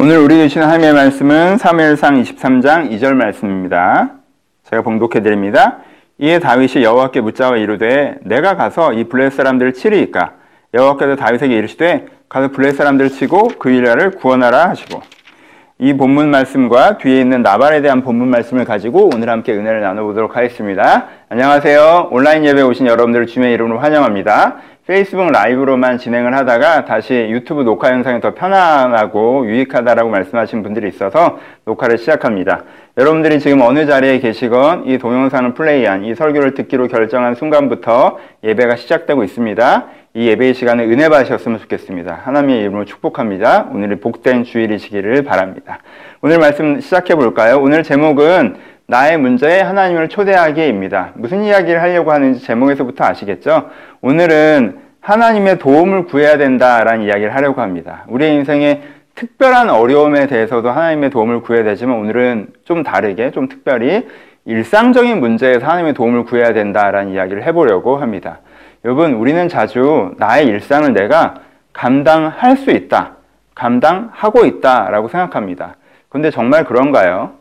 [0.00, 4.12] 오늘 우리 주신 하나님의 말씀은 3일상 23장 2절 말씀입니다.
[4.70, 5.78] 제가 봉독해 드립니다.
[6.18, 10.34] 이에 다윗이 여호와께 묻자와 이르되 내가 가서 이 블레 사람들을 치리이까
[10.72, 15.02] 여호와께서 다윗에게 이르시되 가서 블레 사람들을 치고 그 일화를 구원하라 하시고
[15.80, 21.06] 이 본문 말씀과 뒤에 있는 나발에 대한 본문 말씀을 가지고 오늘 함께 은혜를 나눠보도록 하겠습니다.
[21.28, 22.08] 안녕하세요.
[22.10, 24.56] 온라인 예배 오신 여러분들을 주님의 이름으로 환영합니다.
[24.88, 31.98] 페이스북 라이브로만 진행을 하다가 다시 유튜브 녹화 영상이 더 편안하고 유익하다라고 말씀하신 분들이 있어서 녹화를
[31.98, 32.64] 시작합니다.
[32.96, 39.22] 여러분들이 지금 어느 자리에 계시건 이 동영상을 플레이한 이 설교를 듣기로 결정한 순간부터 예배가 시작되고
[39.22, 39.86] 있습니다.
[40.18, 42.22] 이 예배의 시간에 은혜 받으셨으면 좋겠습니다.
[42.24, 43.68] 하나님의 이름으로 축복합니다.
[43.72, 45.78] 오늘이 복된 주일이시기를 바랍니다.
[46.22, 47.60] 오늘 말씀 시작해 볼까요?
[47.60, 48.56] 오늘 제목은
[48.88, 51.12] 나의 문제에 하나님을 초대하기입니다.
[51.14, 53.70] 무슨 이야기를 하려고 하는지 제목에서부터 아시겠죠?
[54.00, 58.04] 오늘은 하나님의 도움을 구해야 된다라는 이야기를 하려고 합니다.
[58.08, 58.82] 우리의 인생에
[59.14, 64.04] 특별한 어려움에 대해서도 하나님의 도움을 구해야 되지만 오늘은 좀 다르게, 좀 특별히
[64.46, 68.40] 일상적인 문제에서 하나님의 도움을 구해야 된다라는 이야기를 해보려고 합니다.
[68.88, 71.34] 여러분, 우리는 자주 나의 일상을 내가
[71.74, 73.16] 감당할 수 있다,
[73.54, 75.76] 감당하고 있다 라고 생각합니다.
[76.08, 77.32] 근데 정말 그런가요?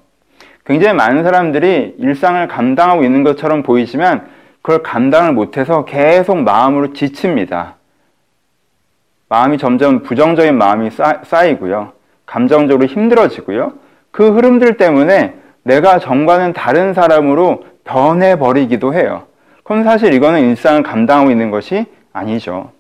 [0.66, 4.28] 굉장히 많은 사람들이 일상을 감당하고 있는 것처럼 보이지만
[4.62, 7.76] 그걸 감당을 못해서 계속 마음으로 지칩니다.
[9.30, 10.90] 마음이 점점 부정적인 마음이
[11.24, 11.94] 쌓이고요.
[12.26, 13.72] 감정적으로 힘들어지고요.
[14.12, 19.28] 그 흐름들 때문에 내가 정과는 다른 사람으로 변해버리기도 해요.
[19.68, 22.72] 그럼 사실 이거는 일상을 감당하고 있는 것이 아니죠.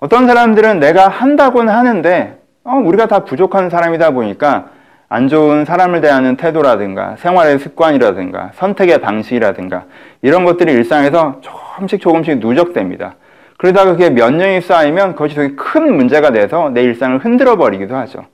[0.00, 4.70] 어떤 사람들은 내가 한다고는 하는데, 어, 우리가 다 부족한 사람이다 보니까
[5.10, 9.84] 안 좋은 사람을 대하는 태도라든가 생활의 습관이라든가 선택의 방식이라든가
[10.22, 13.16] 이런 것들이 일상에서 조금씩 조금씩 누적됩니다.
[13.58, 18.24] 그러다가 그게 몇 년이 쌓이면 그것이 되게 큰 문제가 돼서 내 일상을 흔들어 버리기도 하죠.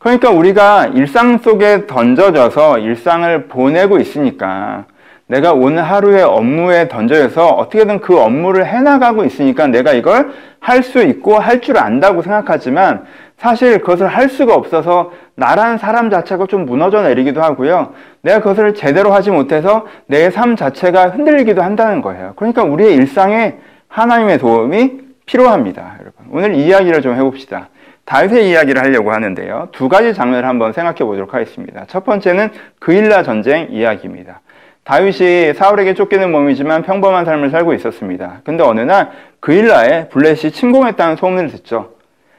[0.00, 4.86] 그러니까 우리가 일상 속에 던져져서 일상을 보내고 있으니까
[5.28, 11.38] 내가 오늘 하루의 업무에 던져져서 어떻게든 그 업무를 해나가고 있으니까 내가 이걸 할 수 있고
[11.38, 13.04] 할 줄 안다고 생각하지만
[13.36, 17.92] 사실 그것을 할 수가 없어서 나란 사람 자체가 좀 무너져 내리기도 하고요.
[18.22, 22.32] 내가 그것을 제대로 하지 못해서 내 삶 자체가 흔들리기도 한다는 거예요.
[22.36, 23.56] 그러니까 우리의 일상에
[23.88, 25.96] 하나님의 도움이 필요합니다.
[26.00, 26.26] 여러분.
[26.30, 27.68] 오늘 이야기를 좀 해봅시다.
[28.04, 29.68] 다윗의 이야기를 하려고 하는데요.
[29.72, 31.84] 두 가지 장면을 한번 생각해 보도록 하겠습니다.
[31.88, 34.40] 첫 번째는 그일라 전쟁 이야기입니다.
[34.86, 38.40] 다윗이 사울에게 쫓기는 몸이지만 평범한 삶을 살고 있었습니다.
[38.44, 39.10] 근데 어느 날
[39.40, 41.94] 그일라에 블렛이 침공했다는 소문을 듣죠.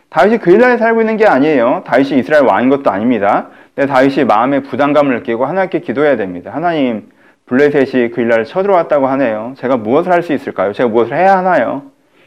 [0.10, 1.84] 다윗이 그일라에 살고 있는 게 아니에요.
[1.86, 3.50] 다윗이 이스라엘 왕인 것도 아닙니다.
[3.76, 6.52] 근데 다윗이 마음의 부담감을 느끼고 하나님께 기도해야 됩니다.
[6.54, 7.10] 하나님,
[7.48, 9.54] 블레셋이 그일라를 쳐들어왔다고 하네요.
[9.58, 10.72] 제가 무엇을 할 수 있을까요?
[10.72, 11.84] 제가 무엇을 해야 하나요?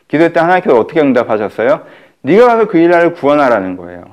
[0.09, 1.80] 기도할 때 하나님께서 어떻게 응답하셨어요?
[2.20, 4.04] 네가 가서 그일라를 구원하라는 거예요.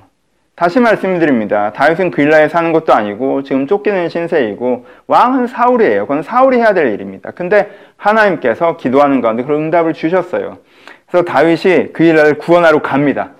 [0.57, 1.71] 다시 말씀드립니다.
[1.73, 6.07] 다윗은 그일라에 사는 것도 아니고 지금 쫓기는 신세이고 왕은 사울이에요.
[6.07, 7.29] 그건 사울이 해야 될 일입니다.
[7.29, 10.57] 근데 하나님께서 기도하는 가운데 그런 응답을 주셨어요.
[11.05, 13.33] 그래서 다윗이 그일라를 구원하러 갑니다.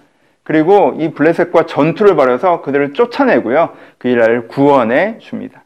[0.44, 3.70] 그리고 이 블레셋과 전투를 벌여서 그들을 쫓아내고요.
[3.98, 5.64] 그일라를 구원해 줍니다.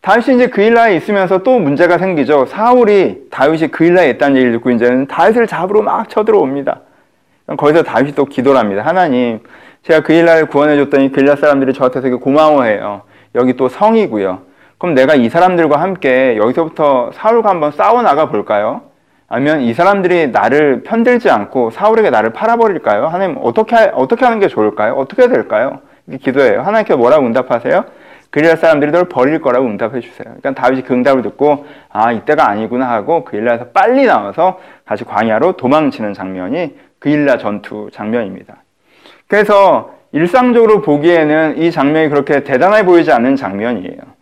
[0.00, 2.46] 다윗이 이제 그일라에 있으면서 또 문제가 생기죠.
[2.46, 6.80] 사울이 다윗이 그일라에 있다는 얘기를 듣고 이제는 다윗을 잡으러 막 쳐들어옵니다.
[7.58, 8.82] 거기서 다윗이 또 기도를 합니다.
[8.82, 9.40] 하나님,
[9.86, 13.02] 제가 그일라를 구원해 줬더니 그일라 사람들이 저한테 되게 고마워해요.
[13.36, 14.40] 여기 또 성이고요.
[14.78, 18.82] 그럼 내가 이 사람들과 함께 여기서부터 사울과 한번 싸워 나가 볼까요?
[19.28, 23.06] 아니면 이 사람들이 나를 편들지 않고 사울에게 나를 팔아버릴까요?
[23.06, 24.94] 하나님 어떻게 어떻게 하는 게 좋을까요?
[24.94, 25.78] 어떻게 해야 될까요?
[26.08, 26.62] 이게 기도예요.
[26.62, 27.84] 하나님께 뭐라고 응답하세요?
[28.30, 30.34] 그일라 사람들이 널 버릴 거라고 응답해 주세요.
[30.40, 36.12] 그러니까 다윗이 그 응답을 듣고 아 이때가 아니구나 하고 그일라에서 빨리 나와서 다시 광야로 도망치는
[36.12, 38.65] 장면이 그일라 전투 장면입니다.
[39.28, 44.16] 그래서 일상적으로 보기에는 이 장면이 그렇게 대단해 보이지 않는 장면이에요.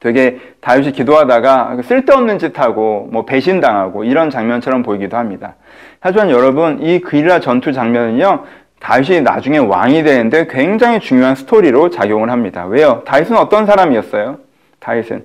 [0.00, 5.54] 되게 다윗이 기도하다가 쓸데없는 짓 하고 뭐 배신당하고 이런 장면처럼 보이기도 합니다.
[6.00, 8.44] 하지만 여러분 이 그일라 전투 장면은요
[8.80, 12.66] 다윗이 나중에 왕이 되는데 굉장히 중요한 스토리로 작용을 합니다.
[12.66, 13.02] 왜요?
[13.06, 14.38] 다윗은 어떤 사람이었어요?
[14.80, 15.24] 다윗은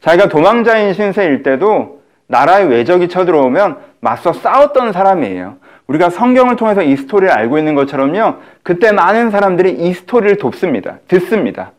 [0.00, 5.56] 자기가 도망자인 신세일 때도 나라의 외적이 쳐들어오면 맞서 싸웠던 사람이에요.
[5.86, 8.36] 우리가 성경을 통해서 이 스토리를 알고 있는 것처럼요.
[8.62, 10.98] 그때 많은 사람들이 이 스토리를 돕습니다.
[11.08, 11.72] 듣습니다.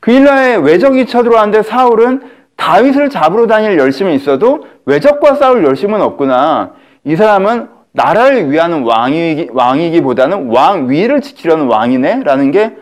[0.00, 2.22] 그일라에 외적이 쳐들어왔는데 사울은
[2.56, 6.72] 다윗을 잡으러 다닐 열심이 있어도 외적과 싸울 열심은 없구나.
[7.04, 12.22] 이 사람은 나라를 위하는 왕이기, 왕이기보다는 왕 위를 지키려는 왕이네?
[12.24, 12.76] 라는 게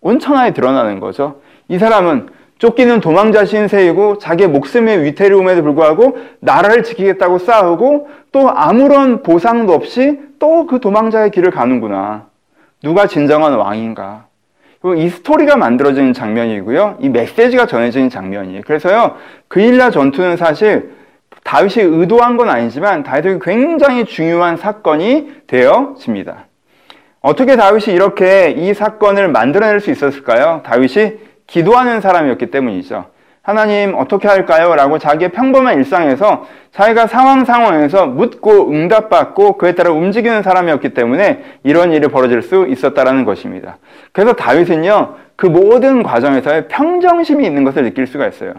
[0.00, 1.40] 온천하에 드러나는 거죠.
[1.68, 9.72] 이 사람은 쫓기는 도망자 신세이고 자기의 목숨의 위태로움에도 불구하고 나라를 지키겠다고 싸우고 또 아무런 보상도
[9.72, 12.26] 없이 또 그 도망자의 길을 가는구나.
[12.82, 14.26] 누가 진정한 왕인가.
[14.96, 16.98] 이 스토리가 만들어지는 장면이고요.
[17.00, 18.62] 이 메시지가 전해지는 장면이에요.
[18.64, 19.16] 그래서요,
[19.48, 20.92] 그일라 전투는 사실
[21.42, 26.46] 다윗이 의도한 건 아니지만 다윗에게 굉장히 중요한 사건이 되어집니다.
[27.20, 30.62] 어떻게 다윗이 이렇게 이 사건을 만들어낼 수 있었을까요?
[30.64, 31.18] 다윗이
[31.48, 33.06] 기도하는 사람이었기 때문이죠.
[33.42, 34.74] 하나님 어떻게 할까요?
[34.74, 41.92] 라고 자기의 평범한 일상에서 자기가 상황 상황에서 묻고 응답받고 그에 따라 움직이는 사람이었기 때문에 이런
[41.92, 43.78] 일이 벌어질 수 있었다라는 것입니다.
[44.12, 48.52] 그래서 다윗은요, 그 모든 과정에서의 평정심이 있는 것을 느낄 수가 있어요.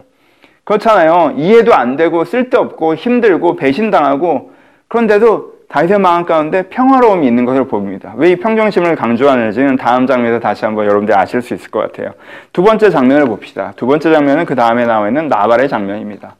[0.63, 1.35] 그렇잖아요.
[1.37, 4.53] 이해도 안 되고 쓸데없고 힘들고 배신당하고
[4.87, 8.13] 그런데도 다윗의 마음 가운데 평화로움이 있는 것을 봅니다.
[8.17, 12.13] 왜 이 평정심을 강조하는지는 다음 장면에서 다시 한번 여러분들이 아실 수 있을 것 같아요.
[12.51, 13.73] 두 번째 장면을 봅시다.
[13.75, 16.35] 두 번째 장면은 그 다음에 나와 있는 나발의 장면입니다.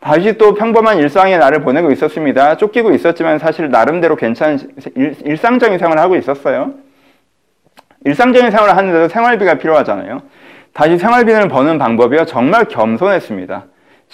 [0.00, 2.56] 다시 또 평범한 일상의 날을 보내고 있었습니다.
[2.56, 4.58] 쫓기고 있었지만 사실 나름대로 괜찮은
[4.96, 6.72] 일, 상적인 생활을 하고 있었어요.
[8.04, 10.20] 일상적인 생활을 하는데도 생활비가 필요하잖아요.
[10.72, 12.24] 다시 생활비를 버는 방법이요.
[12.26, 13.64] 정말 겸손했습니다.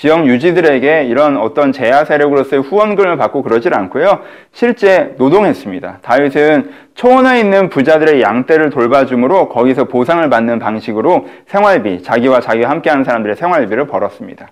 [0.00, 4.20] 지역 유지들에게 이런 어떤 제야 세력으로서의 후원금을 받고 그러질 않고요.
[4.50, 5.98] 실제 노동했습니다.
[6.00, 13.36] 다윗은 초원에 있는 부자들의 양떼를 돌봐줌으로 거기서 보상을 받는 방식으로 생활비, 자기와 자기와 함께하는 사람들의
[13.36, 14.48] 생활비를 벌었습니다.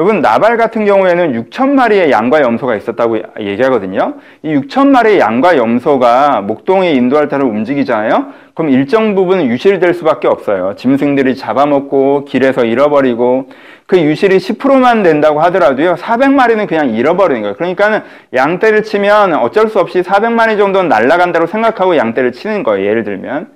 [0.00, 4.14] 여러분 나발 같은 경우에는 6천 마리의 양과 염소가 있었다고 얘기하거든요.
[4.44, 8.26] 이 6천 마리의 양과 염소가 목동에 인도할 때를 움직이잖아요.
[8.54, 10.76] 그럼 일정 부분은 유실될 수밖에 없어요.
[10.76, 13.48] 짐승들이 잡아먹고 길에서 잃어버리고
[13.86, 15.96] 그 유실이 10%만 된다고 하더라도요.
[15.96, 17.56] 400마리는 그냥 잃어버리는 거예요.
[17.56, 18.02] 그러니까는
[18.32, 22.86] 양떼를 치면 어쩔 수 없이 400마리 정도는 날아간다고 생각하고 양떼를 치는 거예요.
[22.88, 23.48] 예를 들면.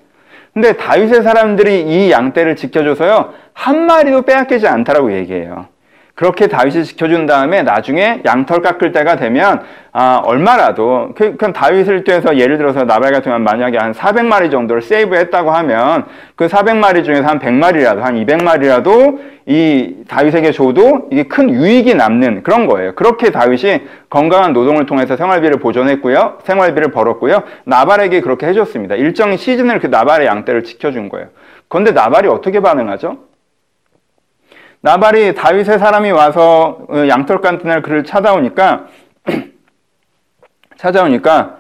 [0.55, 3.33] 근데 다윗의 사람들이 이 양떼를 지켜줘서요.
[3.53, 5.72] 한 마리도 빼앗기지 않다라고 얘기해요.
[6.23, 12.39] 그렇게 다윗이 지켜준 다음에 나중에 양털 깎을 때가 되면 아, 얼마라도 그, 그럼 다윗을 통해서
[12.39, 16.05] 예를 들어서 나발 같은 경우는 만약에 한 400마리 정도를 세이브했다고 하면
[16.37, 22.69] 그 400마리 중에서 한 100마리라도 한 200마리라도 이 다윗에게 줘도 이게 큰 유익이 남는 그런
[22.69, 22.95] 거예요.
[22.95, 26.39] 그렇게 다윗이 건강한 노동을 통해서 생활비를 보존했고요.
[26.45, 27.43] 생활비를 벌었고요.
[27.65, 28.95] 나발에게 그렇게 해줬습니다.
[28.95, 31.31] 일정 시즌을 그 나발의 양떼를 지켜준 거예요.
[31.67, 33.32] 그런데 나발이 어떻게 반응하죠?
[34.83, 38.87] 나발이 다윗의 사람이 와서 어, 양털 깐뜨날 그를 찾아오니까
[40.77, 41.59] 찾아오니까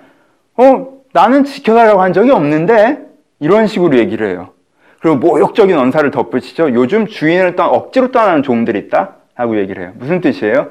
[0.56, 2.98] 어 나는 지켜달라고 한 적이 없는데
[3.38, 4.50] 이런 식으로 얘기를 해요.
[5.00, 6.74] 그리고 모욕적인 언사를 덧붙이죠.
[6.74, 9.92] 요즘 주인을 떠 억지로 떠나는 종들이 있다 하고 얘기를 해요.
[9.96, 10.70] 무슨 뜻이에요?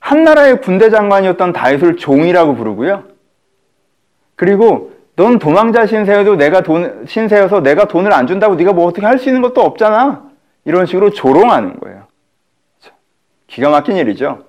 [0.00, 3.04] 한 나라의 군대 장관이었던 다윗을 종이라고 부르고요.
[4.34, 9.18] 그리고 넌 도망자 신세여도 내가 돈 신세여서 내가 돈을 안 준다고 네가 뭐 어떻게 할
[9.18, 10.25] 수 있는 것도 없잖아.
[10.66, 12.02] 이런 식으로 조롱하는 거예요.
[13.46, 14.44] 기가 막힌 일이죠.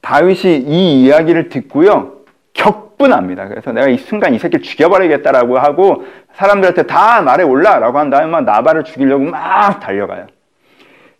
[0.00, 2.14] 다윗이 이 이야기를 듣고요.
[2.54, 3.48] 격분합니다.
[3.48, 8.44] 그래서 내가 이 순간 이 새끼를 죽여버리겠다라고 하고 사람들한테 다 말에 올라라고 한 다음에 막
[8.44, 10.26] 나발을 죽이려고 막 달려가요.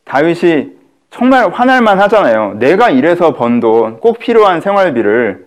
[0.04, 0.72] 다윗이
[1.10, 2.54] 정말 화날만 하잖아요.
[2.58, 5.46] 내가 이래서 번 돈, 꼭 필요한 생활비를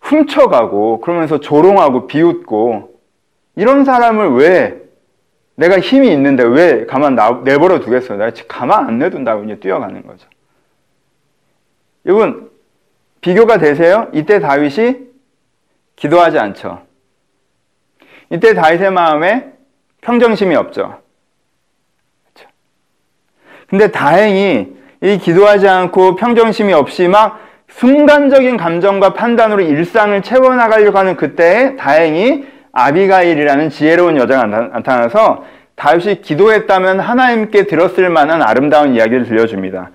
[0.00, 2.90] 훔쳐가고 그러면서 조롱하고 비웃고
[3.56, 4.85] 이런 사람을 왜
[5.56, 8.18] 내가 힘이 있는데 왜 가만 내버려 두겠어요?
[8.18, 10.28] 내가 가만 안 내둔다고 이제 뛰어가는 거죠.
[12.04, 12.50] 여러분,
[13.20, 14.08] 비교가 되세요?
[14.12, 15.06] 이때 다윗이
[15.96, 16.82] 기도하지 않죠.
[18.30, 19.52] 이때 다윗의 마음에
[20.02, 21.00] 평정심이 없죠.
[22.34, 22.50] 그렇죠?
[23.68, 31.76] 근데 다행히 이 기도하지 않고 평정심이 없이 막 순간적인 감정과 판단으로 일상을 채워나가려고 하는 그때에
[31.76, 32.46] 다행히
[32.76, 35.44] 아비가일이라는 지혜로운 여자가 나타나서
[35.76, 39.90] 다윗이 기도했다면 하나님께 들었을 만한 아름다운 이야기를 들려줍니다.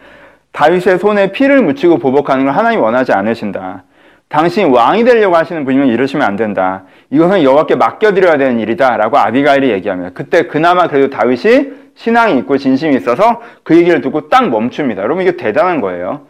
[0.52, 3.84] 다윗의 손에 피를 묻히고 보복하는 걸 하나님 원하지 않으신다.
[4.30, 6.84] 당신이 왕이 되려고 하시는 분이면 이러시면 안 된다.
[7.12, 10.12] 이것은 여호와께 맡겨드려야 되는 일이다라고 아비가일이 얘기합니다.
[10.14, 15.04] 그때 그나마 그래도 다윗이 신앙이 있고 진심이 있어서 그 얘기를 듣고 딱 멈춥니다.
[15.04, 16.22] 여러분 이게 대단한 거예요.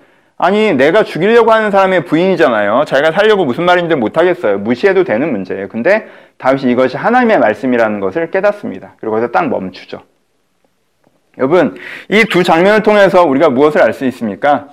[0.44, 2.86] 아니 내가 죽이려고 하는 사람의 부인이잖아요.
[2.88, 4.58] 자기가 살려고 무슨 말인지 못하겠어요.
[4.58, 5.70] 무시해도 되는 문제예요.
[5.70, 6.08] 근데
[6.40, 8.96] 다윗이 이것이 하나님의 말씀이라는 것을 깨닫습니다.
[9.00, 10.02] 그리고 거기서 딱 멈추죠.
[11.38, 11.78] 여러분
[12.10, 14.70] 이 두 장면을 통해서 우리가 무엇을 알 수 있습니까?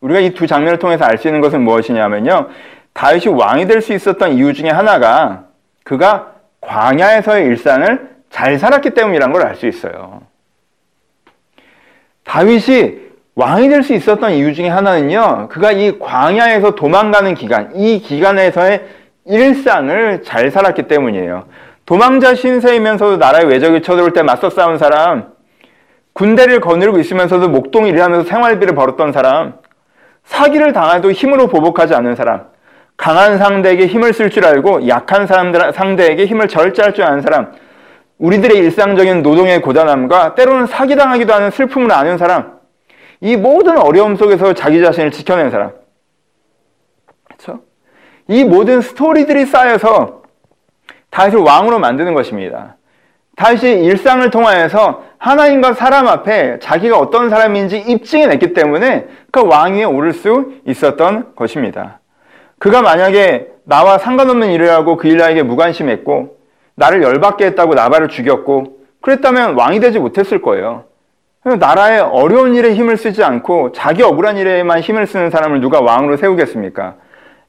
[0.00, 2.50] 우리가 이 두 장면을 통해서 알 수 있는 것은 무엇이냐면요.
[2.92, 5.46] 다윗이 왕이 될 수 있었던 이유 중에 하나가
[5.82, 10.22] 그가 광야에서의 일상을 잘 살았기 때문이라는 걸 알 수 있어요.
[12.24, 13.07] 다윗이
[13.38, 18.84] 왕이 될 수 있었던 이유 중에 하나는요, 그가 이 광야에서 도망가는 기간, 이 기간에서의
[19.26, 21.44] 일상을 잘 살았기 때문이에요.
[21.86, 25.28] 도망자 신세이면서도 나라의 외적이 쳐들어올 때 맞서 싸운 사람,
[26.14, 29.54] 군대를 거느리고 있으면서도 목동일 일하면서 생활비를 벌었던 사람,
[30.24, 32.46] 사기를 당해도 힘으로 보복하지 않는 사람,
[32.96, 37.52] 강한 상대에게 힘을 쓸 줄 알고 약한 사람들 상대에게 힘을 절제할 줄 아는 사람,
[38.18, 42.57] 우리들의 일상적인 노동의 고단함과 때로는 사기당하기도 하는 슬픔을 아는 사람,
[43.20, 45.72] 이 모든 어려움 속에서 자기 자신을 지켜낸 사람.
[47.24, 47.60] 그렇죠?
[48.28, 50.22] 이 모든 스토리들이 쌓여서
[51.10, 52.76] 다윗을 왕으로 만드는 것입니다.
[53.36, 60.54] 다윗이 일상을 통하여서 하나님과 사람 앞에 자기가 어떤 사람인지 입증해냈기 때문에 그 왕위에 오를 수
[60.66, 62.00] 있었던 것입니다.
[62.58, 66.38] 그가 만약에 나와 상관없는 일을 하고 그 일에게 무관심했고
[66.74, 70.84] 나를 열받게 했다고 나발을 죽였고 그랬다면 왕이 되지 못했을 거예요.
[71.56, 76.94] 나라의 어려운 일에 힘을 쓰지 않고 자기 억울한 일에만 힘을 쓰는 사람을 누가 왕으로 세우겠습니까?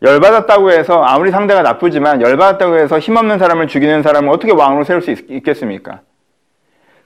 [0.02, 5.12] 열받았다고 해서 아무리 상대가 나쁘지만 열받았다고 해서 힘없는 사람을 죽이는 사람을 어떻게 왕으로 세울 수
[5.12, 6.02] 있, 겠습니까?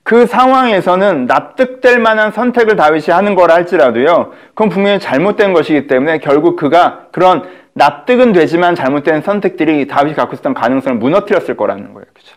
[0.04, 6.56] 그 상황에서는 납득될 만한 선택을 다윗이 하는 거라 할지라도요, 그건 분명히 잘못된 것이기 때문에 결국
[6.58, 12.06] 그가 그런 납득은 되지만 잘못된 선택들이 다윗이 갖고 있었던 가능성을 무너뜨렸을 거라는 거예요.
[12.14, 12.36] 그죠?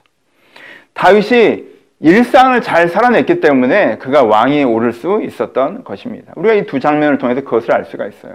[0.95, 6.33] 다윗이 일상을 잘 살아냈기 때문에 그가 왕위에 오를 수 있었던 것입니다.
[6.37, 8.35] 우리가 이 두 장면을 통해서 그것을 알 수가 있어요.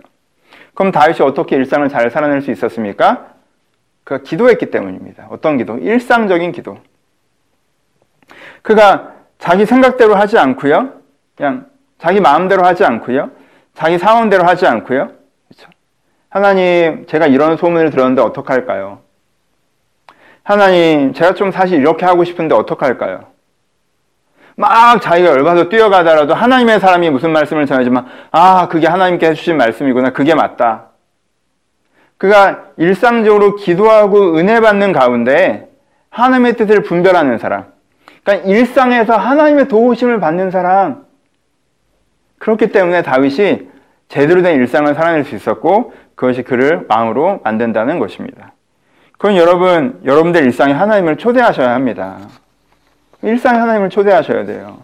[0.74, 3.28] 그럼 다윗이 어떻게 일상을 잘 살아낼 수 있었습니까?
[4.04, 5.28] 그가 기도했기 때문입니다.
[5.30, 5.78] 어떤 기도?
[5.78, 6.80] 일상적인 기도.
[8.62, 10.94] 그가 자기 생각대로 하지 않고요.
[11.36, 11.68] 그냥
[12.00, 13.32] 자기 마음대로 하지 않고요.
[13.76, 15.12] 자기 상황대로 하지 않고요.
[15.48, 15.70] 그렇죠?
[16.30, 19.00] 하나님, 제가 이런 소문을 들었는데 어떡할까요?
[20.44, 23.31] 하나님, 제가 좀 사실 이렇게 하고 싶은데 어떡할까요?
[24.62, 30.12] 막 자기가 열받아 뛰어가더라도 하나님의 사람이 무슨 말씀을 전하지만, 아, 그게 하나님께 해주신 말씀이구나.
[30.12, 30.92] 그게 맞다.
[32.18, 35.68] 그가 일상적으로 기도하고 은혜 받는 가운데
[36.12, 37.66] 하나님의 뜻을 분별하는 사람.
[38.24, 41.06] 그러니까 일상에서 하나님의 도우심을 받는 사람.
[42.38, 43.70] 그렇기 때문에 다윗이
[44.08, 48.54] 제대로 된 일상을 살아낼 수 있었고 그것이 그를 왕으로 만든다는 것입니다.
[49.14, 52.20] 그건 여러분, 여러분들 일상에 하나님을 초대하셔야 합니다.
[53.24, 54.80] 일상에 하나님을 초대하셔야 돼요.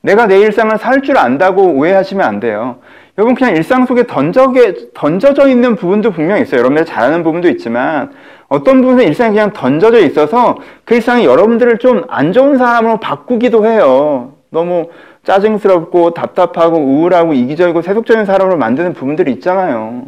[0.00, 2.76] 내가 내 일상을 살 줄 안다고 오해하시면 안 돼요.
[3.18, 6.60] 여러분 그냥 일상 속에 던져게, 던져져 있는 부분도 분명히 있어요.
[6.60, 8.10] 여러분들 잘하는 부분도 있지만
[8.48, 14.32] 어떤 부분은 일상에 그냥 던져져 있어서 그 일상이 여러분들을 좀 안 좋은 사람으로 바꾸기도 해요.
[14.50, 14.88] 너무
[15.24, 20.04] 짜증스럽고 답답하고 우울하고 이기적이고 세속적인 사람으로 만드는 부분들이 있잖아요.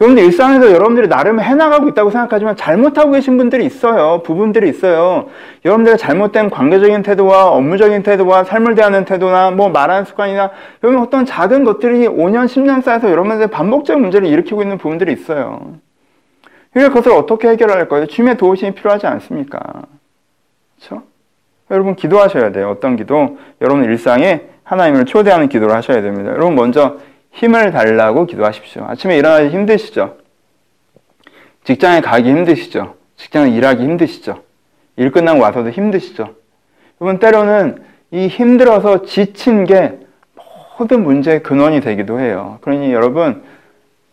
[0.00, 4.22] 여러분들 일상에서 여러분들이 나름 해나가고 있다고 생각하지만 잘못하고 계신 분들이 있어요.
[4.22, 5.28] 부분들이 있어요.
[5.66, 10.52] 여러분들의 잘못된 관계적인 태도와 업무적인 태도와 삶을 대하는 태도나 뭐 말하는 습관이나
[10.82, 15.74] 여러분 어떤 작은 것들이 5년, 10년 쌓여서 여러분들 반복적인 문제를 일으키고 있는 부분들이 있어요.
[16.72, 18.06] 그것을 어떻게 해결할 거예요?
[18.06, 19.60] 주님의 도우심이 필요하지 않습니까?
[20.78, 21.02] 그렇죠?
[21.70, 22.70] 여러분 기도하셔야 돼요.
[22.70, 23.36] 어떤 기도?
[23.60, 26.30] 여러분 일상에 하나님을 초대하는 기도를 하셔야 됩니다.
[26.30, 26.96] 여러분 먼저
[27.32, 28.84] 힘을 달라고 기도하십시오.
[28.84, 30.16] 아침에 일어나기 힘드시죠?
[31.64, 32.94] 직장에 가기 힘드시죠?
[33.16, 34.42] 직장에 일하기 힘드시죠?
[34.96, 36.34] 일 끝나고 와서도 힘드시죠?
[37.00, 39.98] 여러분, 때로는 이 힘들어서 지친 게
[40.78, 42.58] 모든 문제의 근원이 되기도 해요.
[42.62, 43.42] 그러니 여러분,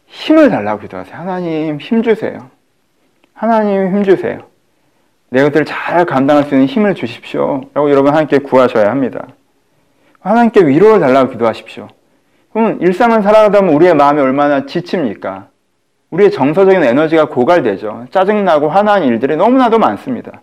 [0.08, 1.16] 힘을 달라고 기도하세요.
[1.16, 2.50] 하나님, 힘 주세요.
[3.34, 4.40] 하나님, 힘 주세요.
[5.30, 7.62] 내 것들을 잘 감당할 수 있는 힘을 주십시오.
[7.74, 9.28] 라고 여러분 하나님께 구하셔야 합니다.
[10.20, 11.88] 하나님께 위로를 달라고 기도하십시오.
[12.58, 15.46] 그럼 일상을 살아가다 보면 우리의 마음이 얼마나 지칩니까?
[16.10, 18.08] 우리의 정서적인 에너지가 고갈되죠.
[18.10, 20.42] 짜증나고 화나는 일들이 너무나도 많습니다.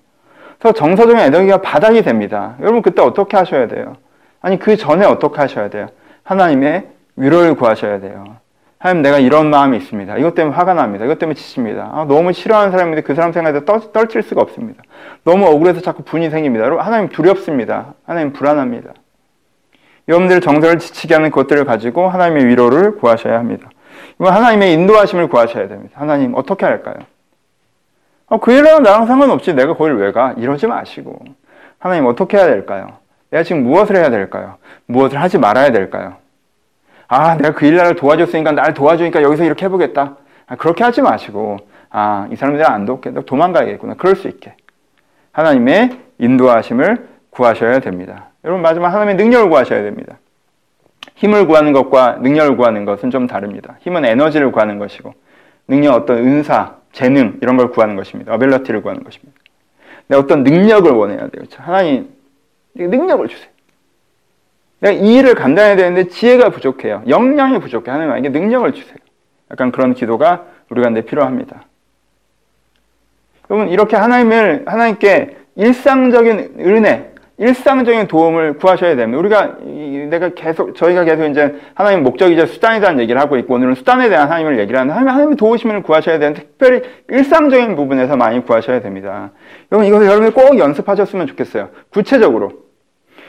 [0.61, 2.54] 그래서 정서적인 에너지가 바닥이 됩니다.
[2.61, 3.97] 여러분 그때 어떻게 하셔야 돼요?
[4.40, 5.88] 아니 그 전에 어떻게 하셔야 돼요?
[6.23, 8.37] 하나님의 위로를 구하셔야 돼요.
[8.78, 10.16] 하나님 내가 이런 마음이 있습니다.
[10.16, 11.06] 이것 때문에 화가 납니다.
[11.06, 11.90] 이것 때문에 지칩니다.
[11.92, 14.85] 아, 너무 싫어하는 사람인데 그 사람 생각에 떨, 떨칠 수가 없습니다.
[15.25, 16.64] 너무 억울해서 자꾸 분이 생깁니다.
[16.64, 17.94] 여러분 하나님 두렵습니다.
[18.06, 18.92] 하나님 불안합니다.
[20.08, 23.70] 여러분들 정서를 지치게 하는 것들을 가지고 하나님의 위로를 구하셔야 합니다.
[24.18, 25.92] 하나님의 인도하심을 구하셔야 됩니다.
[25.99, 26.96] 하나님 어떻게 할까요?
[28.26, 29.54] 어, 그 일은 나랑 상관없지.
[29.54, 30.34] 내가 거길 왜 가?
[30.37, 31.18] 이러지 마시고.
[31.78, 32.88] 하나님 어떻게 해야 될까요?
[33.30, 34.56] 내가 지금 무엇을 해야 될까요?
[34.87, 36.16] 무엇을 하지 말아야 될까요?
[37.08, 40.16] 아, 내가 그 일날을 도와줬으니까 날 도와주니까 여기서 이렇게 해보겠다.
[40.46, 41.58] 아, 그렇게 하지 마시고,
[41.90, 43.94] 아, 이 사람들이 안 돕게, 도망가야겠구나.
[43.94, 44.54] 그럴 수 있게.
[45.32, 48.30] 하나님의 인도하심을 구하셔야 됩니다.
[48.44, 50.18] 여러분 마지막 하나님의 능력을 구하셔야 됩니다.
[51.16, 53.78] 힘을 구하는 것과 능력을 구하는 것은 좀 다릅니다.
[53.80, 55.14] 힘은 에너지를 구하는 것이고
[55.68, 58.34] 능력 어떤 은사, 재능 이런 걸 구하는 것입니다.
[58.34, 59.32] 어빌러티를 구하는 것입니다.
[60.06, 61.44] 내 어떤 능력을 원해야 돼요.
[61.56, 62.10] 하나님
[62.74, 63.48] 능력을 주세요.
[64.80, 67.02] 내가 이 일을 감당해야 되는데 지혜가 부족해요.
[67.08, 67.90] 역량이 부족해.
[67.90, 68.96] 하나님 에게 능력을 주세요.
[69.50, 71.64] 약간 그런 기도가 우리 가운데 필요합니다.
[73.50, 79.18] 여러분 이렇게 하나님을 하나님께 일상적인 은혜, 일상적인 도움을 구하셔야 됩니다.
[79.18, 79.56] 우리가
[80.08, 84.28] 내가 계속 저희가 계속 이제 하나님 목적이자 수단에 대한 얘기를 하고 있고 오늘은 수단에 대한
[84.28, 89.32] 하나님을 얘기를 하는데 하나님 하나님의 도우심을 구하셔야 되는데 특별히 일상적인 부분에서 많이 구하셔야 됩니다.
[89.72, 91.70] 여러분 이거 여러분들 꼭 연습하셨으면 좋겠어요.
[91.90, 92.52] 구체적으로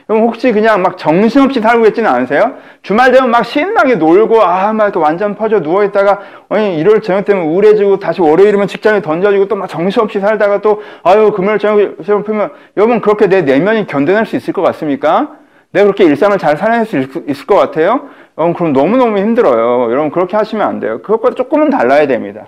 [0.07, 2.53] 그럼 혹시 그냥 막 정신없이 살고 있지는 않으세요?
[2.83, 6.19] 주말 되면 막 신나게 놀고, 아, 막 이렇게 완전 퍼져 누워 있다가,
[6.49, 11.31] 아니, 일요일 저녁 되면 우울해지고, 다시 월요일이면 직장에 던져지고, 또 막 정신없이 살다가 또, 아유,
[11.31, 15.37] 금요일 저녁, 저녁 면 여러분, 그렇게 내 내면이 견뎌낼 수 있을 것 같습니까?
[15.71, 16.97] 내가 그렇게 일상을 잘 살아낼 수
[17.27, 18.07] 있을 것 같아요?
[18.37, 19.91] 여러분, 그럼 너무너무 힘들어요.
[19.91, 21.01] 여러분, 그렇게 하시면 안 돼요.
[21.01, 22.45] 그것과 조금은 달라야 됩니다.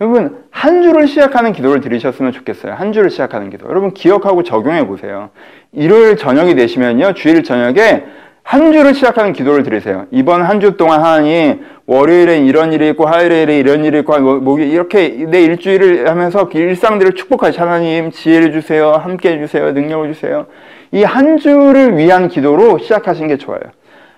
[0.00, 2.74] 여러분 한 주를 시작하는 기도를 드리셨으면 좋겠어요.
[2.74, 3.66] 한 주를 시작하는 기도.
[3.68, 5.30] 여러분 기억하고 적용해 보세요.
[5.72, 7.14] 일요일 저녁이 되시면요.
[7.14, 8.04] 주일 저녁에
[8.42, 10.06] 한 주를 시작하는 기도를 드리세요.
[10.10, 15.08] 이번 한 주 동안 하나님 월요일에 이런 일이 있고 화요일에 이런 일이 있고 뭐 이렇게
[15.28, 18.92] 내 일주일을 하면서 그 일상들을 축복하시 하나님 지혜를 주세요.
[18.92, 19.72] 함께 해 주세요.
[19.72, 20.46] 능력을 주세요.
[20.92, 23.60] 이 한 주를 위한 기도로 시작하시는 게 좋아요.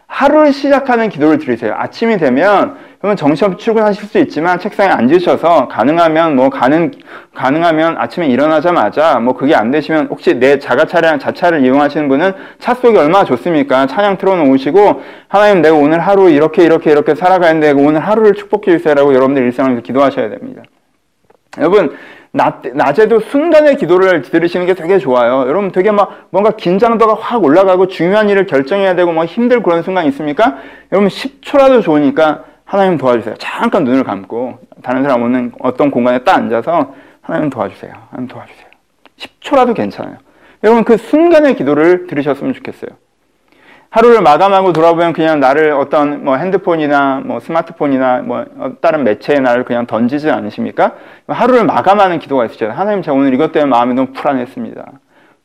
[0.08, 1.74] 하루를 시작하는 기도를 드리세요.
[1.76, 6.90] 아침이 되면 그러면 정시없이 출근하실 수 있지만 책상에 앉으셔서 가능하면 뭐 가능
[7.34, 12.74] 가능하면 아침에 일어나자마자 뭐 그게 안 되시면 혹시 내 자가 차량 자차를 이용하시는 분은 차
[12.74, 13.86] 속이 얼마나 좋습니까?
[13.86, 19.42] 찬양 틀어놓으시고 하나님 내가 오늘 하루 이렇게 이렇게 이렇게 살아가는데 오늘 하루를 축복해 주세요라고 여러분들
[19.44, 20.62] 일상에서 기도하셔야 됩니다.
[21.58, 21.96] 여러분
[22.32, 25.48] 낮, 낮에도 순간의 기도를 들으시는 게 되게 좋아요.
[25.48, 30.06] 여러분 되게 막 뭔가 긴장도가 확 올라가고 중요한 일을 결정해야 되고 뭐 힘들 그런 순간
[30.06, 30.58] 있습니까?
[30.92, 33.36] 여러분 10초라도 좋으니까 하나님 도와주세요.
[33.38, 37.92] 잠깐 눈을 감고 다른 사람 오는 어떤 공간에 딱 앉아서 하나님 도와주세요.
[38.10, 38.68] 하나님 도와주세요.
[39.18, 40.18] 10초라도 괜찮아요.
[40.64, 42.90] 여러분 그 순간의 기도를 들으셨으면 좋겠어요.
[43.90, 48.44] 하루를 마감하고 돌아보면 그냥 나를 어떤 뭐 핸드폰이나 뭐 스마트폰이나 뭐
[48.80, 50.94] 다른 매체에 나를 그냥 던지지 않으십니까?
[51.26, 52.70] 하루를 마감하는 기도가 있으죠.
[52.70, 54.92] 하나님 제가 오늘 이것 때문에 마음이 너무 불안했습니다.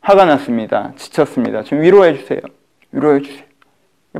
[0.01, 0.91] 화가 났습니다.
[0.97, 1.63] 지쳤습니다.
[1.63, 2.39] 좀 위로해 주세요.
[2.91, 3.45] 위로해 주세요.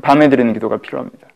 [0.02, 1.28] 밤에 드리는 기도가 필요합니다.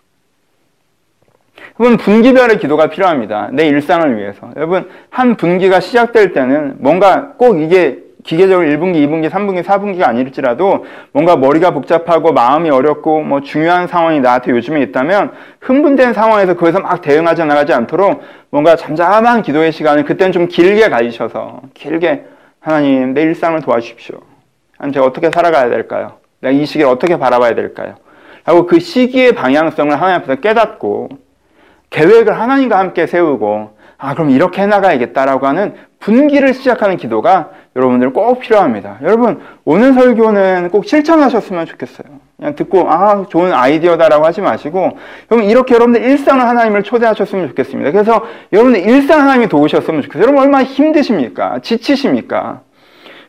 [1.80, 3.50] 여러분 분기별의 기도가 필요합니다.
[3.52, 4.50] 내 일상을 위해서.
[4.56, 11.38] 여러분 한 분기가 시작될 때는 뭔가 꼭 이게 기계적으로 1분기, 2분기, 3분기, 4분기가 아닐지라도 뭔가
[11.38, 17.46] 머리가 복잡하고 마음이 어렵고 뭐 중요한 상황이 나한테 요즘에 있다면 흥분된 상황에서 거기서 막 대응하지
[17.46, 22.26] 나가지 않도록 뭔가 잠잠한 기도의 시간을 그때는 좀 길게 가지셔서 길게
[22.60, 24.20] 하나님 내 일상을 도와주십시오.
[24.78, 26.18] 하나님 제가 어떻게 살아가야 될까요?
[26.42, 27.96] 내가 이 시기를 어떻게 바라봐야 될까요?
[28.44, 31.10] 하고 그 시기의 방향성을 하나님 앞에서 깨닫고
[31.92, 38.98] 계획을 하나님과 함께 세우고 아 그럼 이렇게 해나가야겠다라고 하는 분기를 시작하는 기도가 여러분들 꼭 필요합니다.
[39.02, 42.08] 여러분 오늘 설교는 꼭 실천하셨으면 좋겠어요.
[42.38, 44.98] 그냥 듣고 아 좋은 아이디어다라고 하지 마시고
[45.32, 47.92] 여러분 이렇게 여러분들 일상을 하나님을 초대하셨으면 좋겠습니다.
[47.92, 50.24] 그래서 여러분들 일상 하나님이 도우셨으면 좋겠어요.
[50.24, 51.60] 여러분 얼마나 힘드십니까?
[51.60, 52.62] 지치십니까?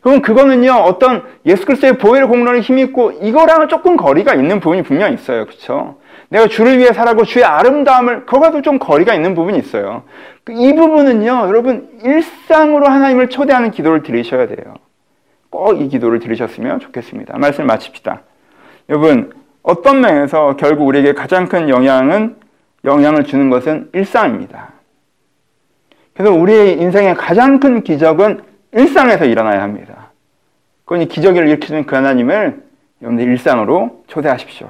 [0.01, 5.45] 그럼 그거는요 어떤 예수 그리스도의 보혈 공로를 힘있고 이거랑은 조금 거리가 있는 부분이 분명히 있어요.
[5.45, 5.97] 그렇죠?
[6.29, 10.03] 내가 주를 위해 살아고 주의 아름다움을 그거와도 좀 거리가 있는 부분이 있어요.
[10.43, 14.75] 그이 부분은요, 여러분 일상으로 하나님을 초대하는 기도를 드리셔야 돼요.
[15.49, 17.37] 꼭 이 기도를 드리셨으면 좋겠습니다.
[17.37, 18.21] 말씀 마칩시다.
[18.89, 22.35] 여러분 어떤 면에서 결국 우리에게 가장 큰 영향은
[22.85, 24.69] 영향을 주는 것은 일상입니다.
[26.13, 28.41] 그래서 우리의 인생의 가장 큰 기적은
[28.73, 30.11] 일상에서 일어나야 합니다.
[30.85, 32.63] 그건 이 기적을 일으키는 그 하나님을
[33.01, 34.69] 여러분들 일상으로 초대하십시오.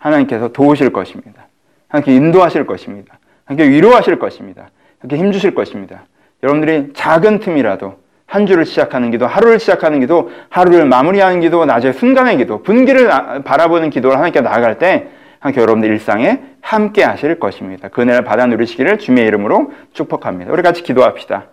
[0.00, 1.46] 하나님께서 도우실 것입니다.
[1.88, 3.18] 하나님께 인도하실 것입니다.
[3.44, 4.70] 하나님께 위로하실 것입니다.
[5.00, 6.06] 하나님께 힘주실 것입니다.
[6.42, 12.38] 여러분들이 작은 틈이라도 한 주를 시작하는 기도, 하루를 시작하는 기도, 하루를 마무리하는 기도, 낮의 순간의
[12.38, 13.08] 기도, 분기를
[13.44, 15.08] 바라보는 기도를 하나님께 나아갈 때
[15.40, 17.88] 하나님께 여러분들 일상에 함께 하실 것입니다.
[17.88, 20.52] 그 은혜를 받아 누리시기를 주님의 이름으로 축복합니다.
[20.52, 21.46] 우리 같이 기도합시다.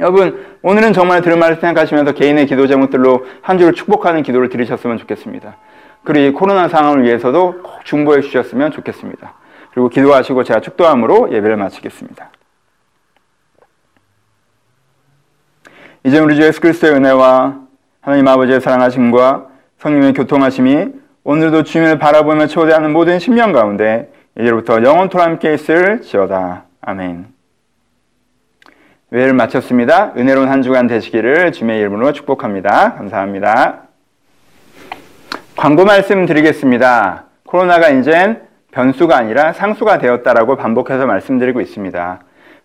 [0.00, 5.56] 여러분, 오늘은 정말 들은 말을 생각하시면서 개인의 기도 제목들로 한 주를 축복하는 기도를 드리셨으면 좋겠습니다.
[6.04, 9.34] 그리고 이 코로나 상황을 위해서도 꼭 중보해 주셨으면 좋겠습니다.
[9.72, 12.30] 그리고 기도하시고 제가 축도함으로 예배를 마치겠습니다.
[16.04, 17.60] 이제 우리 주 예수 그리스도의 은혜와
[18.02, 20.88] 하나님 아버지의 사랑하심과 성령의 교통하심이
[21.24, 26.64] 오늘도 주님을 바라보며 초대하는 모든 심령 가운데 이제부터 영원토록 함께 있을 지어다.
[26.82, 27.26] 아멘.
[29.12, 30.12] 예배를 마쳤습니다.
[30.16, 32.94] 은혜로운 한 주간 되시기를 주님의 이름으로 축복합니다.
[32.94, 33.83] 감사합니다.
[35.56, 37.26] 광고 말씀 드리겠습니다.
[37.46, 42.20] 코로나가 이젠 변수가 아니라 상수가 되었다라고 반복해서 말씀드리고 있습니다.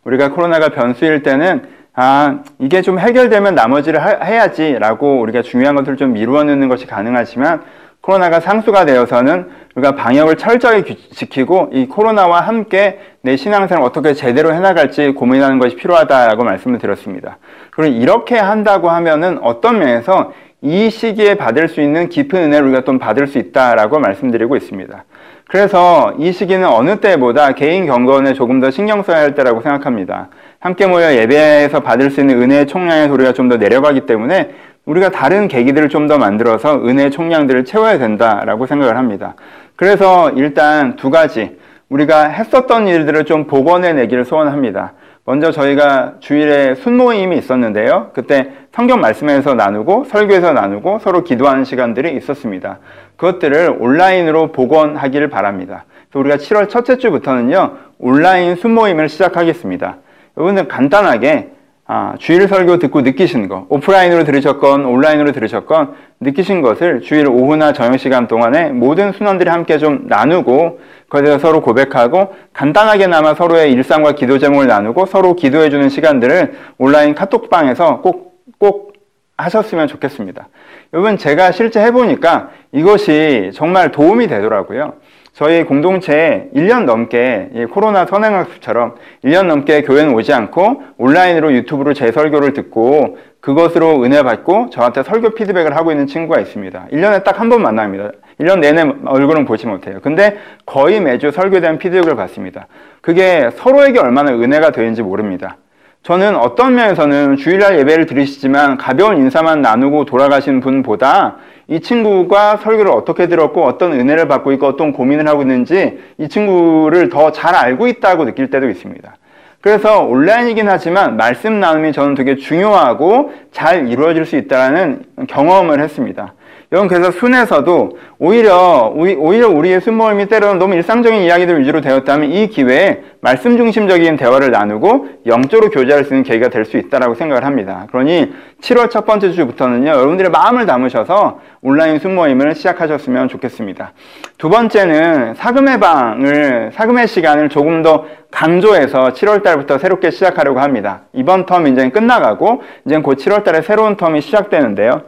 [0.06, 6.14] 우리가 코로나가 변수일 때는 아, 이게 좀 해결되면 나머지를 하, 해야지라고 우리가 중요한 것들을 좀
[6.14, 7.62] 미루어 놓는 것이 가능하지만
[8.02, 15.12] 코로나가 상수가 되어서는 우리가 방역을 철저히 지키고 이 코로나와 함께 내 신앙생활을 어떻게 제대로 해나갈지
[15.12, 17.38] 고민하는 것이 필요하다고 말씀을 드렸습니다.
[17.70, 23.00] 그리고 이렇게 한다고 하면은 어떤 면에서 이 시기에 받을 수 있는 깊은 은혜를 우리가 좀
[23.00, 25.06] 받을 수 있다라고 말씀드리고 있습니다.
[25.48, 30.30] 그래서 이 시기는 어느 때보다 개인 경건에 조금 더 신경 써야 할 때라고 생각합니다.
[30.60, 34.52] 함께 모여 예배에서 받을 수 있는 은혜의 총량의 소리가 좀 더 내려가기 때문에
[34.86, 39.36] 우리가 다른 계기들을 좀 더 만들어서 은혜의 총량들을 채워야 된다라고 생각을 합니다.
[39.76, 41.58] 그래서 일단 두 가지
[41.90, 44.94] 우리가 했었던 일들을 좀 복원해 내기를 소원합니다.
[45.26, 48.12] 먼저 저희가 주일에 순모임이 있었는데요.
[48.14, 52.80] 그때 성경 말씀에서 나누고 설교에서 나누고 서로 기도하는 시간들이 있었습니다.
[53.18, 55.86] 그것들을 온라인으로 복원하기를 바랍니다.
[56.14, 57.78] 우리가 7월 첫째 주부터는요.
[58.00, 59.98] 온라인 순모임을 시작하겠습니다.
[60.38, 61.52] 여러분들 간단하게
[61.92, 67.98] 아, 주일 설교 듣고 느끼신 거, 오프라인으로 들으셨건 온라인으로 들으셨건 느끼신 것을 주일 오후나 저녁
[67.98, 74.68] 시간 동안에 모든 순원들이 함께 좀 나누고 거기서 서로 고백하고 간단하게나마 서로의 일상과 기도 제목을
[74.68, 78.94] 나누고 서로 기도해 주는 시간들을 온라인 카톡방에서 꼭, 꼭
[79.38, 80.48] 하셨으면 좋겠습니다.
[80.94, 84.94] 여러분, 제가 실제 해보니까 이것이 정말 도움이 되더라고요.
[85.40, 92.52] 저희 공동체에 1년 넘게 코로나 선행학습처럼 1년 넘게 교회는 오지 않고 온라인으로 유튜브로 제 설교를
[92.52, 96.88] 듣고 그것으로 은혜 받고 저한테 설교 피드백을 하고 있는 친구가 있습니다.
[96.92, 98.12] 1년에 딱 한 번 만납니다.
[98.42, 100.00] 1년 내내 얼굴은 보지 못해요.
[100.02, 102.68] 근데 거의 매주 설교에 대한 피드백을 받습니다.
[103.00, 105.56] 그게 서로에게 얼마나 은혜가 되는지 모릅니다.
[106.04, 111.38] 저는 어떤 면에서는 주일날 예배를 들으시지만 가벼운 인사만 나누고 돌아가신 분보다
[111.70, 117.10] 이 친구가 설교를 어떻게 들었고 어떤 은혜를 받고 있고 어떤 고민을 하고 있는지 이 친구를
[117.10, 119.16] 더 잘 알고 있다고 느낄 때도 있습니다.
[119.62, 126.34] 그래서 온라인이긴 하지만 말씀 나눔이 저는 되게 중요하고 잘 이루어질 수 있다는 경험을 했습니다.
[126.72, 133.02] 여러분 그래서 순에서도 오히려 오히려 우리의 순모임이 때로는 너무 일상적인 이야기들 위주로 되었다면 이 기회에
[133.22, 137.88] 말씀 중심적인 대화를 나누고 영적으로 교제할 수 있는 계기가 될 수 있다라고 생각을 합니다.
[137.90, 143.94] 그러니 7월 첫 번째 주부터는요 여러분들의 마음을 담으셔서 온라인 순모임을 시작하셨으면 좋겠습니다.
[144.38, 151.02] 두 번째는 사금의 방을 사금의 시간을 조금 더 강조해서 7월 달부터 새롭게 시작하려고 합니다.
[151.14, 155.02] 이번 텀 이제 끝나가고 이제 곧 7월 달에 새로운 텀이 시작되는데요.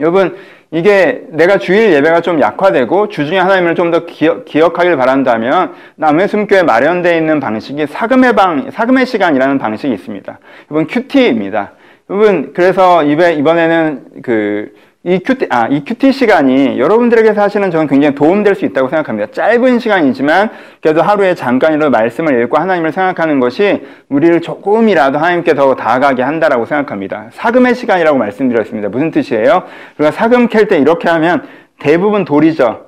[0.00, 0.34] 여러분
[0.74, 6.62] 이게 내가 주일 예배가 좀 약화되고 주중에 하나님을 좀 더 기억, 하길 바란다면 남의 숨교에
[6.62, 10.38] 마련되어 있는 방식이 사금의 방, 사금의 시간이라는 방식이 있습니다.
[10.70, 11.72] 이번 큐티입니다.
[12.08, 14.72] 여러분 그래서 이번에는 그
[15.04, 19.32] 이 큐티, 아, 이 큐티 시간이 여러분들에게 사실은 저는 굉장히 도움될 수 있다고 생각합니다.
[19.32, 26.22] 짧은 시간이지만 그래도 하루에 잠깐이라도 말씀을 읽고 하나님을 생각하는 것이 우리를 조금이라도 하나님께 더 다가가게
[26.22, 27.26] 한다라고 생각합니다.
[27.32, 28.90] 사금의 시간이라고 말씀드렸습니다.
[28.90, 29.64] 무슨 뜻이에요?
[29.98, 31.48] 우리가 사금 캘 때 이렇게 하면
[31.80, 32.86] 대부분 돌이죠.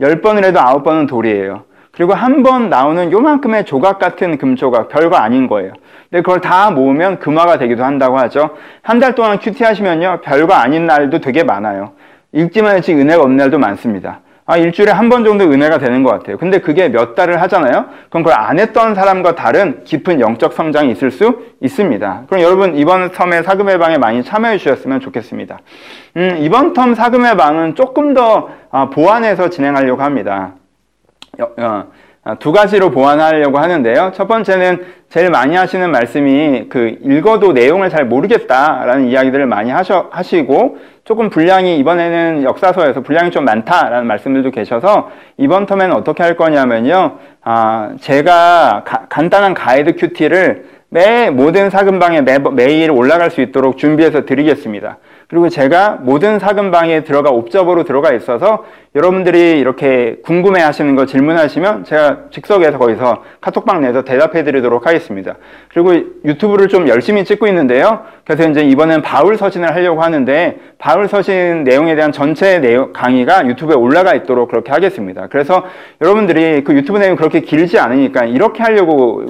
[0.00, 1.64] 열 번을 해도 아홉 번은 돌이에요.
[1.96, 5.72] 그리고 한 번 나오는 요만큼의 조각 같은 금조각, 별거 아닌 거예요.
[6.10, 8.50] 근데 그걸 다 모으면 금화가 되기도 한다고 하죠.
[8.82, 10.20] 한 달 동안 큐티 하시면요.
[10.22, 11.92] 별거 아닌 날도 되게 많아요.
[12.32, 14.20] 읽지만 했지 은혜가 없는 날도 많습니다.
[14.48, 16.36] 아, 일주일에 한 번 정도 은혜가 되는 것 같아요.
[16.36, 17.86] 근데 그게 몇 달을 하잖아요?
[18.10, 22.24] 그럼 그걸 안 했던 사람과 다른 깊은 영적 성장이 있을 수 있습니다.
[22.28, 25.58] 그럼 여러분, 이번 텀에 사금의 방에 많이 참여해 주셨으면 좋겠습니다.
[26.18, 30.52] 음, 이번 텀 사금의 방은 조금 더 아, 보완해서 진행하려고 합니다.
[31.40, 31.84] 어,
[32.28, 34.10] 아, 두 가지로 보완하려고 하는데요.
[34.16, 40.78] 첫 번째는 제일 많이 하시는 말씀이 그 읽어도 내용을 잘 모르겠다라는 이야기들을 많이 하셔, 하시고
[41.04, 47.18] 조금 분량이 이번에는 역사서에서 분량이 좀 많다라는 말씀들도 계셔서 이번 텀에는 어떻게 할 거냐면요.
[47.44, 54.24] 아, 제가 가, 간단한 가이드 큐티를 매 모든 사금방에 매, 매일 올라갈 수 있도록 준비해서
[54.24, 54.98] 드리겠습니다.
[55.28, 62.18] 그리고 제가 모든 사금방에 들어가 옵저버로 들어가 있어서 여러분들이 이렇게 궁금해 하시는 거 질문하시면 제가
[62.30, 65.34] 즉석에서 거기서 카톡방 내에서 대답해 드리도록 하겠습니다.
[65.68, 65.92] 그리고
[66.24, 68.04] 유튜브를 좀 열심히 찍고 있는데요.
[68.24, 73.76] 그래서 이제 이번엔 바울 서신을 하려고 하는데 바울 서신 내용에 대한 전체 내용 강의가 유튜브에
[73.76, 75.26] 올라가 있도록 그렇게 하겠습니다.
[75.26, 75.64] 그래서
[76.00, 79.24] 여러분들이 그 유튜브 내용이 그렇게 길지 않으니까 이렇게 하려고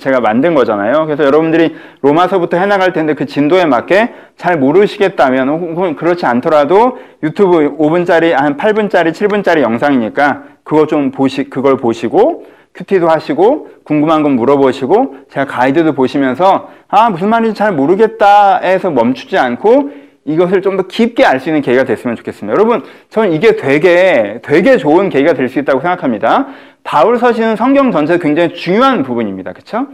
[0.00, 1.06] 제가 만든 거잖아요.
[1.06, 8.32] 그래서 여러분들이 로마서부터 해나갈 텐데 그 진도에 맞게 잘 모르시겠다면 혹은 그렇지 않더라도 유튜브 5분짜리
[8.32, 15.46] 한 8분짜리 7분짜리 영상이니까 그거 좀 보시 그걸 보시고 큐티도 하시고 궁금한 건 물어보시고 제가
[15.46, 19.90] 가이드도 보시면서 아 무슨 말인지 잘 모르겠다 해서 멈추지 않고
[20.24, 22.54] 이것을 좀 더 깊게 알 수 있는 계기가 됐으면 좋겠습니다.
[22.56, 26.46] 여러분, 저는 이게 되게, 되게 좋은 계기가 될 수 있다고 생각합니다.
[26.84, 29.52] 바울 서신은 성경 전체에 굉장히 중요한 부분입니다.
[29.52, 29.88] 그쵸?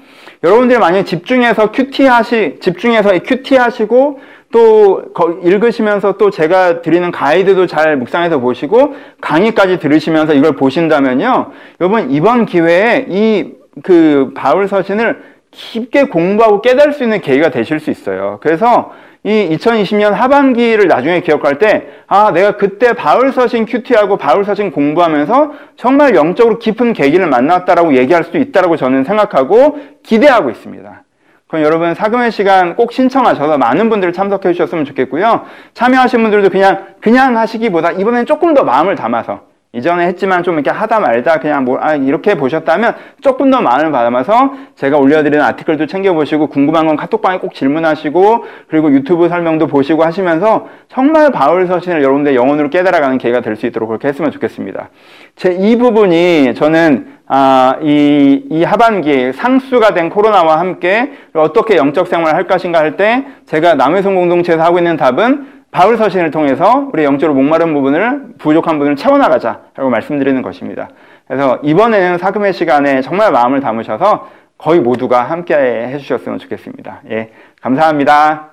[0.45, 5.03] 여러분들이 만약에 집중해서 큐티 하시, 집중해서 큐티 하시고 또
[5.43, 11.53] 읽으시면서 또 제가 드리는 가이드도 잘 묵상해서 보시고 강의까지 들으시면서 이걸 보신다면요.
[11.81, 17.91] 여러분 이번 기회에 이 그 바울 서신을 깊게 공부하고 깨달을 수 있는 계기가 되실 수
[17.91, 18.39] 있어요.
[18.43, 18.93] 그래서
[19.25, 25.53] 이 2020년 하반기를 나중에 기억할 때, 아, 내가 그때 바울 서신 큐티하고 바울 서신 공부하면서
[25.77, 31.03] 정말 영적으로 깊은 계기를 만났다라고 얘기할 수도 있다라고 저는 생각하고 기대하고 있습니다.
[31.49, 35.47] 그럼 여러분 사금의 시간 꼭 신청하셔서 많은 분들 참석해 주셨으면 좋겠고요.
[35.73, 39.41] 참여하신 분들도 그냥 그냥 하시기보다 이번엔 조금 더 마음을 담아서
[39.79, 44.53] 이전에 했지만 좀 이렇게 하다 말다 그냥 뭐, 아, 이렇게 보셨다면 조금 더 마음을 받아서
[44.77, 51.31] 제가 올려드리는 아티클도 챙겨보시고 궁금한 건 카톡방에 꼭 질문하시고 그리고 유튜브 설명도 보시고 하시면서 정말
[51.33, 54.91] 바울 서신을 여러분들 영혼으로 깨달아가는 기회가 될 수 있도록 그렇게 했으면 좋겠습니다.
[55.37, 62.35] 제 이 부분이 저는 아, 이, 이 하반기 상수가 된 코로나와 함께 어떻게 영적 생활을
[62.35, 67.35] 할 것인가 할 때 제가 남해성 공동체에서 하고 있는 답은 바울 서신을 통해서 우리 영적으로
[67.35, 70.89] 목마른 부분을 부족한 부분을 채워나가자라고 말씀드리는 것입니다.
[71.27, 77.03] 그래서 이번에는 사금의 시간에 정말 마음을 담으셔서 거의 모두가 함께 해주셨으면 좋겠습니다.
[77.11, 78.51] 예, 감사합니다.